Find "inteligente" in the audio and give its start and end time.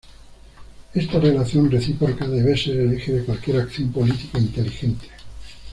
4.39-5.07